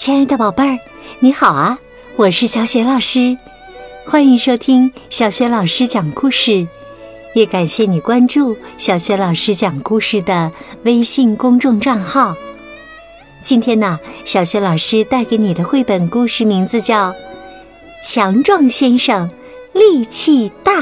[0.00, 0.78] 亲爱的宝贝儿，
[1.18, 1.78] 你好啊！
[2.16, 3.36] 我是小雪老师，
[4.06, 6.66] 欢迎收听小雪老师讲故事，
[7.34, 10.52] 也感谢你关注小雪老师讲故事的
[10.84, 12.34] 微信公众账号。
[13.42, 17.12] 今天呢，小雪老师带给你的绘本故事名字叫
[18.02, 19.30] 《强壮先生
[19.74, 20.80] 力气大》，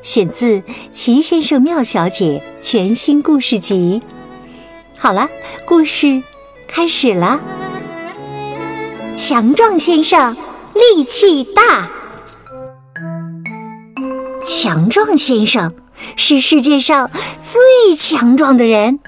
[0.00, 0.60] 选自
[0.90, 4.00] 《齐先生妙小姐》全新故事集。
[4.96, 5.28] 好了，
[5.66, 6.22] 故事
[6.66, 7.38] 开始了。
[9.22, 10.34] 强壮先生
[10.72, 11.90] 力气大。
[14.42, 15.74] 强壮先生
[16.16, 17.10] 是世界上
[17.44, 18.98] 最强壮的人，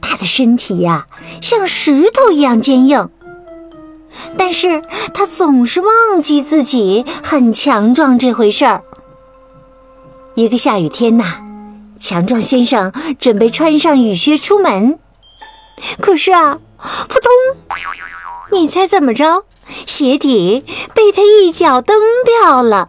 [0.00, 1.06] 他的身体呀
[1.42, 3.10] 像石头一样坚硬，
[4.38, 8.82] 但是他总是忘记自己很强壮这回事儿。
[10.36, 11.42] 一个下雨天呐，
[12.00, 14.98] 强壮先生准备穿上雨靴出门，
[16.00, 17.30] 可是啊，扑通！
[18.50, 19.44] 你猜怎么着？
[19.86, 20.64] 鞋底
[20.94, 22.88] 被他一脚蹬掉了。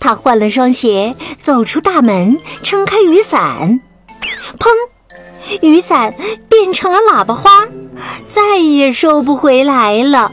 [0.00, 3.80] 他换了双鞋，走出大门，撑开雨伞，
[4.58, 4.68] 砰！
[5.62, 6.14] 雨伞
[6.48, 7.68] 变成了喇叭花，
[8.26, 10.32] 再也收不回来了。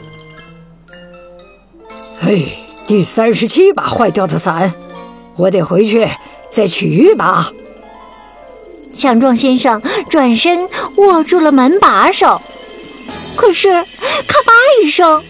[2.18, 4.74] 嘿，第三十七把坏掉的伞，
[5.36, 6.08] 我得回去
[6.50, 7.52] 再取一把。
[8.92, 12.42] 强壮先生转身握住了门把手。
[13.36, 14.52] 可是，咔吧
[14.82, 15.24] 一声，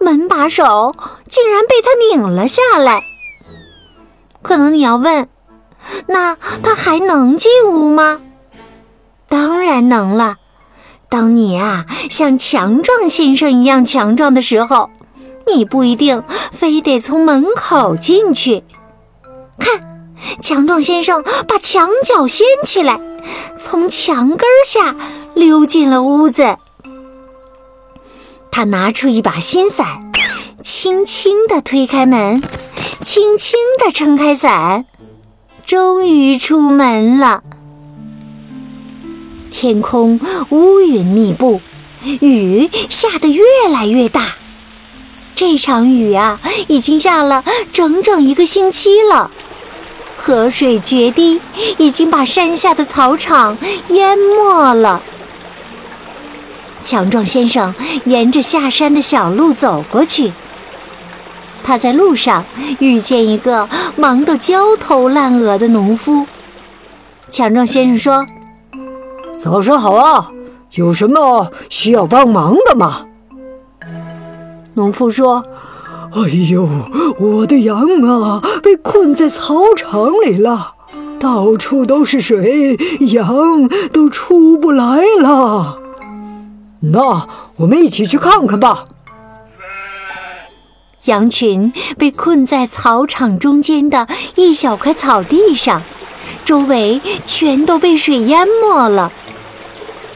[0.00, 0.94] 门把手
[1.28, 3.02] 竟然被他拧了下来。
[4.42, 5.28] 可能你要问，
[6.06, 8.20] 那他还能进屋吗？
[9.28, 10.36] 当然能了。
[11.08, 14.90] 当你啊像强壮先生一样强壮的时候，
[15.46, 18.64] 你不一定非得从门口进去。
[19.58, 20.08] 看，
[20.40, 23.00] 强壮先生把墙角掀起来，
[23.56, 24.94] 从墙根下
[25.34, 26.56] 溜进了屋子。
[28.56, 29.86] 他拿出一把新伞，
[30.62, 32.40] 轻轻地推开门，
[33.02, 34.86] 轻轻地撑开伞，
[35.66, 37.42] 终于出门了。
[39.50, 41.60] 天空乌云密布，
[42.22, 44.22] 雨下得越来越大。
[45.34, 49.30] 这场雨啊，已经下了整整一个星期了，
[50.16, 51.42] 河水决堤，
[51.76, 53.58] 已经把山下的草场
[53.90, 55.02] 淹没了。
[56.86, 57.74] 强壮先生
[58.04, 60.32] 沿着下山的小路走过去。
[61.64, 62.46] 他在路上
[62.78, 66.24] 遇见一个忙得焦头烂额的农夫。
[67.28, 68.24] 强壮先生说
[69.36, 70.30] ：“早上好啊，
[70.76, 73.06] 有什么需要帮忙的吗？”
[74.74, 75.44] 农夫说
[76.14, 76.68] ：“哎呦，
[77.18, 80.74] 我的羊啊，被困在草场里了，
[81.18, 85.80] 到处都是水，羊都出不来了。”
[86.80, 87.26] 那
[87.56, 88.84] 我们一起去看看吧。
[91.04, 95.84] 羊群被困在草场中间的一小块草地上，
[96.44, 99.12] 周围全都被水淹没了。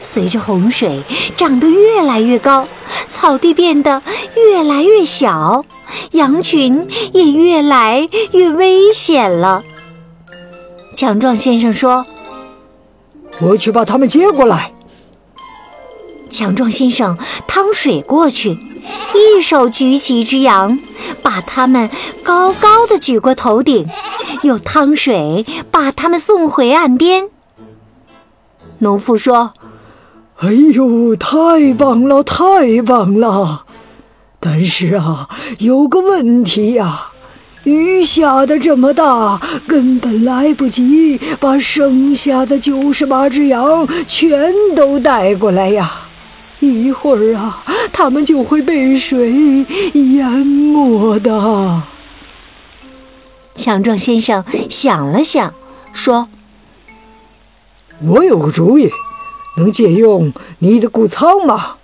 [0.01, 1.05] 随着洪水
[1.35, 2.67] 涨得越来越高，
[3.07, 4.01] 草地变得
[4.35, 5.63] 越来越小，
[6.11, 9.63] 羊群也越来越危险了。
[10.97, 12.05] 强壮先生说
[13.39, 14.73] ：“我去把他们接过来。”
[16.31, 18.57] 强壮先生趟水过去，
[19.13, 20.79] 一手举起一只羊，
[21.21, 21.89] 把它们
[22.23, 23.87] 高高的举过头顶，
[24.43, 27.29] 又趟水把它们送回岸边。
[28.79, 29.53] 农夫说
[30.41, 33.65] ：“哎呦，太棒了，太棒了！
[34.39, 37.11] 但是啊，有个问题呀，
[37.65, 46.07] 雨下的这么大，根本来不及把剩下的九十八只羊全都带过来呀。”
[46.61, 51.83] 一会儿啊，他们就会被水淹没的。
[53.53, 55.53] 强壮先生想了想，
[55.91, 56.29] 说
[58.01, 58.89] ：“我有个主意，
[59.57, 61.77] 能借用你的谷仓吗？”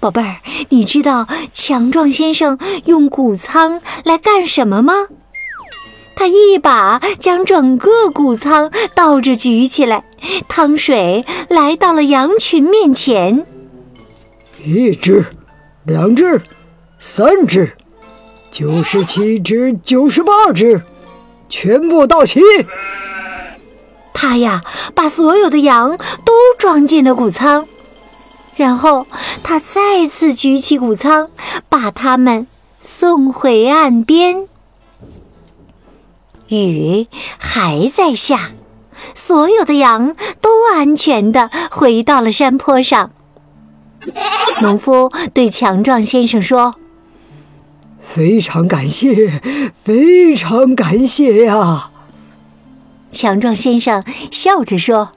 [0.00, 0.36] 宝贝儿，
[0.70, 5.08] 你知道强壮先生用谷仓来干什么吗？
[6.16, 10.04] 他一把将整个谷仓倒着举起来，
[10.48, 13.46] 汤水来到了羊群面前。
[14.64, 15.26] 一只，
[15.84, 16.40] 两只，
[16.98, 17.76] 三只，
[18.50, 20.82] 九十七只，九十八只，
[21.48, 22.40] 全部到齐。
[24.14, 24.62] 他呀，
[24.94, 27.66] 把所有的羊都装进了谷仓，
[28.56, 29.06] 然后
[29.42, 31.28] 他再次举起谷仓，
[31.68, 32.46] 把它们
[32.80, 34.48] 送回岸边。
[36.48, 37.06] 雨
[37.38, 38.52] 还在下，
[39.14, 43.10] 所有的羊都安全的回到了山坡上。
[44.60, 46.74] 农夫对强壮先生说
[48.00, 49.40] ：“非常感谢，
[49.82, 51.90] 非常感谢呀！”
[53.10, 55.12] 强壮先生笑着说：“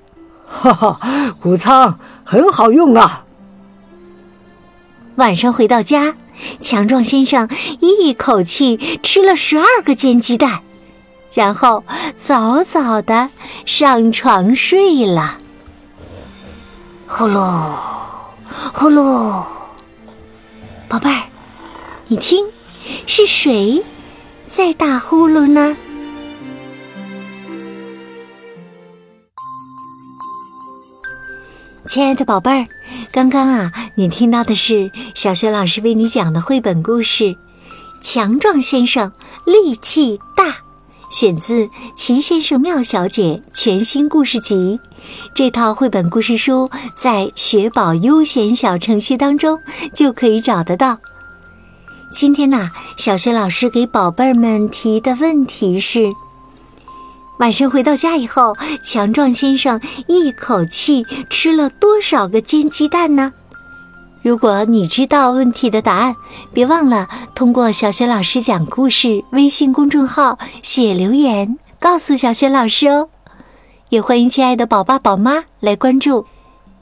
[0.48, 3.26] 哈哈，谷仓很好用啊。”
[5.18, 6.16] 晚上回到家，
[6.60, 7.50] 强壮先生
[7.82, 10.62] 一口气吃了十二个煎鸡蛋，
[11.34, 11.84] 然后
[12.18, 13.30] 早早的
[13.66, 15.40] 上床睡了。
[17.08, 17.74] 呼噜，
[18.74, 19.46] 呼噜，
[20.90, 21.24] 宝贝儿，
[22.08, 22.46] 你听，
[23.06, 23.84] 是谁
[24.46, 25.78] 在打呼噜呢？
[31.88, 32.68] 亲爱的宝贝儿，
[33.14, 37.24] 刚刚啊，你听到的是小学老师为你讲的绘本故事
[38.04, 39.14] 《强壮先生
[39.46, 40.18] 力气》，
[41.10, 41.66] 选自
[41.96, 44.80] 《奇先生妙小姐》全新故事集。
[45.34, 46.70] 这套绘本故事书
[47.02, 49.58] 在学宝优选小程序当中
[49.94, 50.98] 就可以找得到。
[52.14, 56.12] 今天呢，小学老师给宝贝儿们提的问题是。
[57.40, 63.32] 晚上回到家以后，强壮先生一口气吃了多少个煎鸡蛋呢？
[64.24, 66.16] 如果你知道问题的答案，
[66.54, 73.10] 别忘了通过“小学老师讲故事”微信公众号写留言告诉小学老师哦。
[73.90, 76.26] 也欢迎亲爱的宝爸宝妈来关注。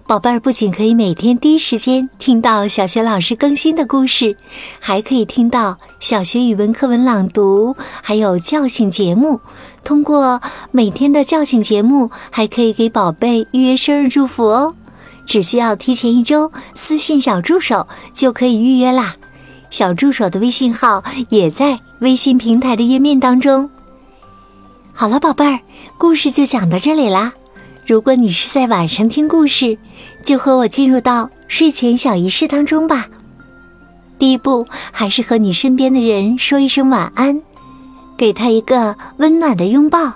[0.07, 4.37] 宝贝儿不仅可以每天第一时间听到小学老师更新的故事，
[4.79, 9.39] 还可以听到小学语文课文朗读，还有叫醒节目。
[9.83, 10.41] 通过
[10.71, 14.75] 每天的叫醒节目，还可以给宝贝预约生日祝福哦。
[15.25, 19.15] 只需要提前一周私信小助手就可以预约啦。
[19.69, 23.69] 小助手的微信号也在微信平台的页面当中。
[24.93, 25.59] 好了，宝贝儿，
[25.97, 27.33] 故事就讲到这里啦。
[27.85, 29.77] 如果你是在晚上听故事，
[30.23, 33.07] 就和我进入到睡前小仪式当中吧。
[34.17, 37.41] 第一步，还是和你身边的人说一声晚安，
[38.17, 40.13] 给他一个温暖的拥抱。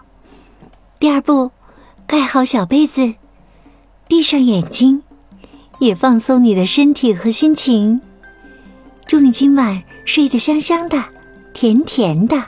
[1.00, 1.52] 第二步，
[2.08, 3.14] 盖好小被子，
[4.10, 5.04] 闭上眼睛，
[5.80, 8.02] 也放松你的身体和心情。
[9.06, 11.02] 祝你今晚睡得香香的，
[11.54, 12.44] 甜甜的。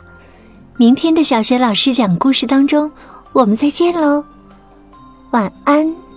[0.77, 2.91] 明天的小学老师讲故事当中，
[3.33, 4.25] 我们再见喽。
[5.31, 6.10] 晚安。